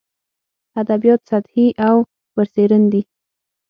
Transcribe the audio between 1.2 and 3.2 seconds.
سطحي او برسېرن دي.